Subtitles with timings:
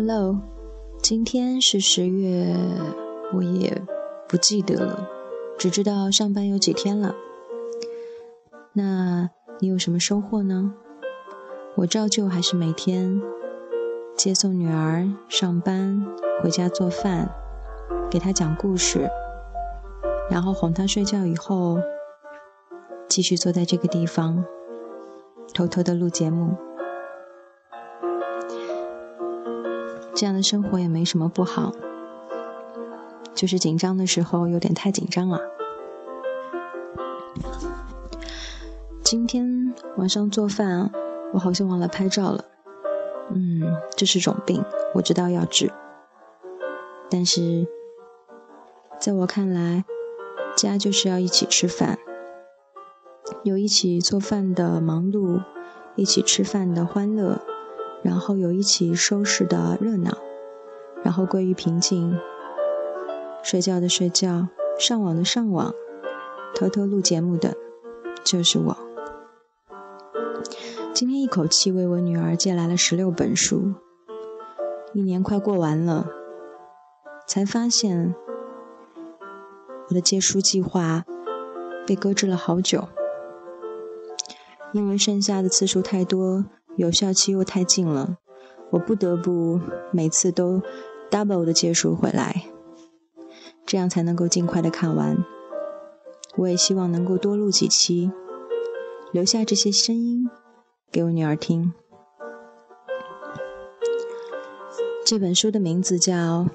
[0.00, 0.38] Hello，
[1.02, 2.54] 今天是十月，
[3.34, 3.82] 我也
[4.28, 5.08] 不记得了，
[5.58, 7.16] 只知道上班有几天了。
[8.74, 9.28] 那
[9.58, 10.72] 你有什么收获呢？
[11.74, 13.20] 我照旧还是每天
[14.16, 16.06] 接送女儿上班，
[16.40, 17.28] 回家做饭，
[18.08, 19.10] 给她讲故事，
[20.30, 21.80] 然后哄她睡觉以后，
[23.08, 24.44] 继续坐在这个地方，
[25.52, 26.56] 偷偷的录节目。
[30.18, 31.72] 这样的生活也没什么不好，
[33.36, 35.38] 就是紧张的时候有点太紧张了。
[39.04, 40.90] 今天晚上做饭，
[41.34, 42.46] 我好像忘了拍照了。
[43.32, 43.62] 嗯，
[43.96, 44.64] 这是种病，
[44.96, 45.70] 我知道要治。
[47.08, 47.68] 但是，
[48.98, 49.84] 在我看来，
[50.56, 51.96] 家就是要一起吃饭，
[53.44, 55.44] 有一起做饭的忙碌，
[55.94, 57.40] 一起吃饭的欢乐。
[58.02, 60.16] 然后有一起收拾的热闹，
[61.02, 62.18] 然后归于平静。
[63.42, 65.72] 睡觉的睡觉，上网的上网，
[66.54, 67.56] 偷偷录节目的，
[68.24, 68.76] 就是我。
[70.92, 73.74] 今天一口气为我女儿借来了十六本书。
[74.92, 76.08] 一年快过完了，
[77.26, 78.14] 才发现
[79.88, 81.04] 我的借书计划
[81.86, 82.88] 被搁置了好久，
[84.72, 86.44] 因为剩下的次数太多。
[86.78, 88.18] 有效期又太近了，
[88.70, 90.62] 我不得不每次都
[91.10, 92.44] double 的借书回来，
[93.66, 95.16] 这样才能够尽快的看完。
[96.36, 98.12] 我也希望能够多录几期，
[99.12, 100.30] 留下这些声音
[100.92, 101.72] 给我女儿听。
[105.04, 106.14] 这本书的名字叫《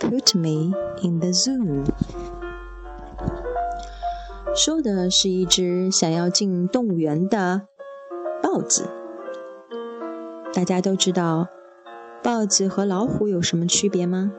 [0.00, 1.84] Put Me in the Zoo》，
[4.54, 7.68] 说的是一只想要进动物园的
[8.42, 8.88] 豹子。
[10.56, 11.48] 大家都知道，
[12.22, 14.32] 豹子和老虎有什么区别吗？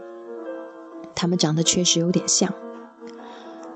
[1.14, 2.52] 它们长得确实有点像，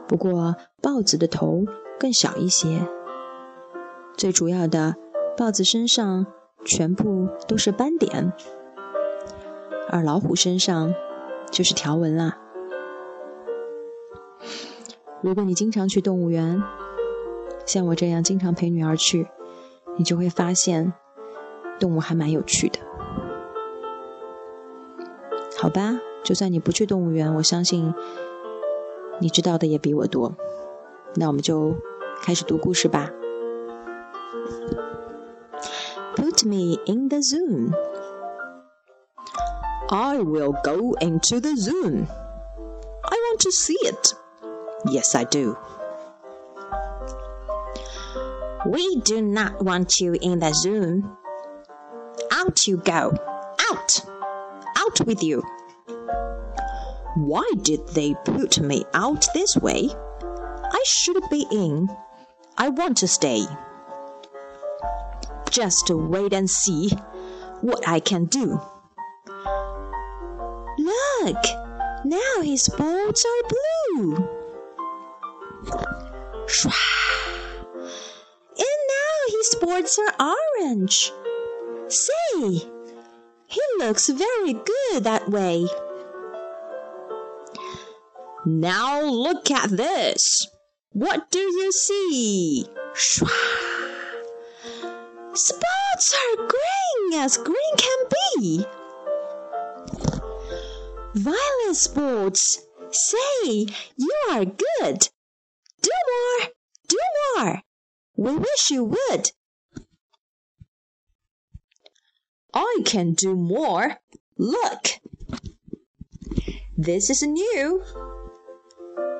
[0.07, 1.65] 不过豹子的头
[1.99, 2.87] 更小一些。
[4.17, 4.95] 最主要的，
[5.37, 6.25] 豹子身上
[6.65, 8.33] 全部都是斑点，
[9.91, 10.95] 而老虎身上
[11.51, 12.39] 就是条纹啦。
[15.21, 16.59] 如果你经常去动物园，
[17.67, 19.27] 像我这样经常陪女儿去，
[19.95, 20.91] 你就会发现。
[21.80, 22.78] 动物还蛮有趣的，
[25.58, 25.98] 好吧？
[26.24, 27.94] 就算你不去动物园，我相信
[29.20, 30.32] 你知道的也比我多。
[31.14, 31.74] 那我们就
[32.22, 33.10] 开始读故事吧。
[36.16, 37.72] Put me in the zoo.
[39.88, 42.06] I will go into the zoo.
[43.04, 44.14] I want to see it.
[44.86, 45.56] Yes, I do.
[48.68, 51.02] We do not want you in the zoo.
[52.41, 53.13] Out you go!
[53.69, 54.05] Out!
[54.75, 55.43] Out with you!
[57.15, 59.89] Why did they put me out this way?
[59.93, 61.87] I should be in.
[62.57, 63.45] I want to stay.
[65.51, 66.89] Just to wait and see
[67.61, 68.59] what I can do.
[70.79, 71.43] Look!
[72.05, 74.15] Now his spots are blue.
[78.57, 81.11] And now his spots are orange.
[81.91, 82.69] Say,
[83.47, 85.67] he looks very good that way.
[88.45, 90.47] Now look at this.
[90.93, 92.65] What do you see?
[92.93, 93.29] Shwa.
[95.33, 98.65] Spots are green as green can be.
[101.15, 105.09] Violet spots, say, you are good.
[105.81, 106.51] Do more,
[106.87, 106.99] do
[107.35, 107.61] more.
[108.15, 109.31] We wish you would.
[112.53, 113.97] I can do more.
[114.37, 114.99] Look.
[116.77, 117.83] This is new.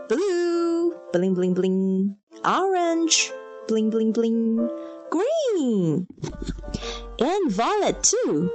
[0.09, 2.17] Blue, bling bling bling.
[2.43, 3.31] Orange,
[3.67, 4.69] bling bling bling.
[5.09, 6.07] Green.
[7.19, 8.51] And violet too.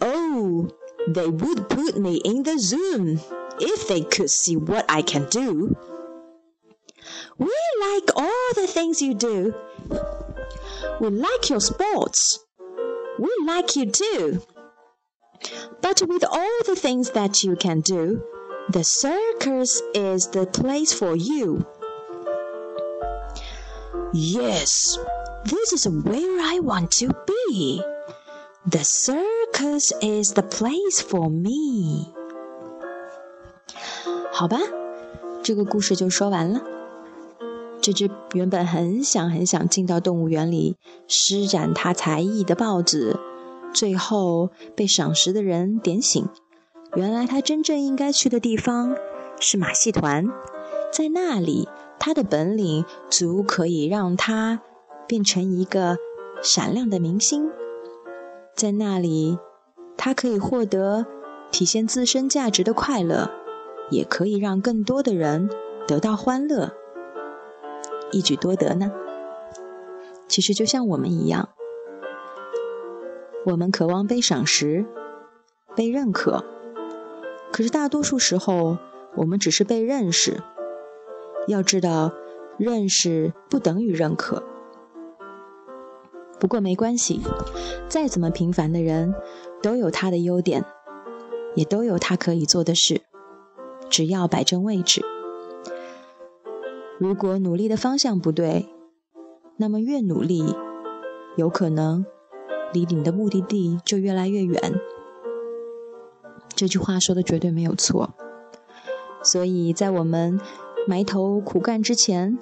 [0.00, 0.70] Oh,
[1.08, 3.18] they would put me in the zoo
[3.60, 5.76] if they could see what I can do.
[7.38, 9.54] We like all the things you do.
[10.99, 12.39] We like your sports.
[13.19, 14.41] We like you too.
[15.81, 18.21] But with all the things that you can do,
[18.71, 21.65] the circus is the place for you.
[24.13, 24.97] Yes,
[25.45, 27.81] this is where I want to be.
[28.65, 32.13] The circus is the place for me.
[34.31, 34.57] 好吧，
[35.43, 36.61] 这个故事就说完了。
[37.82, 40.76] 这只原本很想很想进到动物园里
[41.08, 43.18] 施展它才艺的豹子，
[43.74, 46.24] 最后被赏识的人点醒，
[46.94, 48.94] 原来他真正应该去的地方
[49.40, 50.26] 是马戏团，
[50.92, 51.68] 在那里
[51.98, 54.62] 他的本领足可以让他
[55.08, 55.96] 变成一个
[56.40, 57.50] 闪亮的明星，
[58.54, 59.38] 在那里
[59.96, 61.04] 他可以获得
[61.50, 63.28] 体现自身价值的快乐，
[63.90, 65.50] 也可以让更多的人
[65.88, 66.72] 得到欢乐，
[68.12, 68.92] 一举多得呢。
[70.28, 71.48] 其实就像我们一样。
[73.44, 74.86] 我们渴望被赏识、
[75.74, 76.44] 被认可，
[77.52, 78.78] 可是大多数时候，
[79.16, 80.40] 我们只是被认识。
[81.48, 82.12] 要知道，
[82.56, 84.44] 认识不等于认可。
[86.38, 87.20] 不过没关系，
[87.88, 89.12] 再怎么平凡的人，
[89.60, 90.64] 都有他的优点，
[91.56, 93.02] 也都有他可以做的事，
[93.90, 95.04] 只要摆正位置。
[97.02, 98.68] 如果努力的方向不对，
[99.56, 100.54] 那么越努力，
[101.36, 102.06] 有可能。
[102.72, 104.80] 离你的目的地就越来越远。
[106.54, 108.14] 这句话说的绝对没有错。
[109.20, 110.40] 所以在我们
[110.86, 112.38] 埋头苦干之前，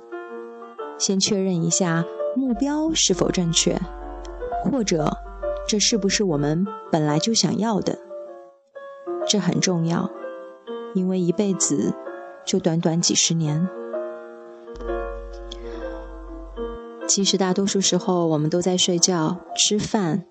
[0.98, 2.04] 先确认一下
[2.36, 3.80] 目标是否正确，
[4.62, 5.16] 或者
[5.66, 7.98] 这是不是我们本来就想要的。
[9.26, 10.10] 这很重要，
[10.94, 11.94] 因为一辈子
[12.44, 13.66] 就短短几十年。
[17.10, 20.24] 其实大多数时候，我们都在睡觉、吃饭、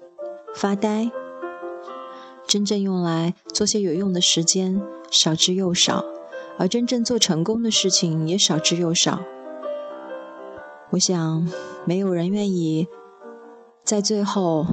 [0.56, 1.12] 发呆。
[2.48, 4.82] 真正用来做些有用的时间
[5.12, 6.06] 少之又少，
[6.58, 9.20] 而真正做成功的事情也少之又少。
[10.92, 11.52] 我想，
[11.84, 12.88] 没有人愿意
[13.84, 14.66] 在最后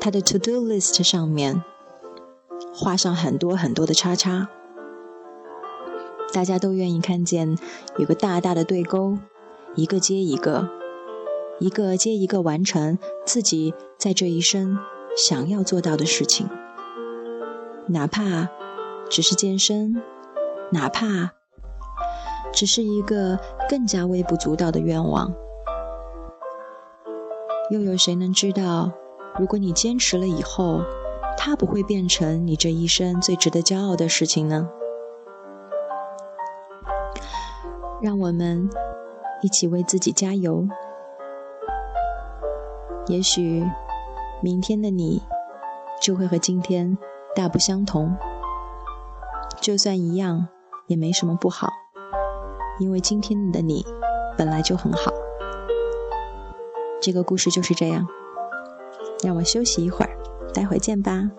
[0.00, 1.64] 他的 to do list 上面
[2.72, 4.48] 画上很多很多的叉叉。
[6.32, 7.58] 大家都愿意看见
[7.98, 9.18] 有个大大的对勾。
[9.74, 10.68] 一个接一个，
[11.58, 14.76] 一个接一个完成自己在这一生
[15.16, 16.46] 想要做到的事情，
[17.86, 18.50] 哪怕
[19.08, 20.02] 只是健身，
[20.70, 21.32] 哪怕
[22.52, 23.38] 只是一个
[23.70, 25.32] 更加微不足道的愿望。
[27.70, 28.92] 又有谁能知道，
[29.38, 30.82] 如果你坚持了以后，
[31.38, 34.68] 它不会变成你这一生最值得骄傲的事情呢？
[38.02, 38.68] 让我们。
[39.42, 40.66] 一起为自己加油。
[43.08, 43.64] 也许
[44.40, 45.22] 明天的你
[46.00, 46.96] 就会和今天
[47.34, 48.16] 大不相同。
[49.60, 50.48] 就算一样，
[50.86, 51.68] 也没什么不好，
[52.78, 53.84] 因为今天的你
[54.38, 55.12] 本来就很好。
[57.00, 58.06] 这个故事就是这样。
[59.24, 60.16] 让我休息一会儿，
[60.52, 61.30] 待会儿见吧。